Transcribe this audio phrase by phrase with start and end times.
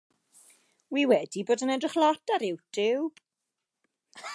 [0.95, 3.27] Wi wedi bod yn edrych lot ar Youtube.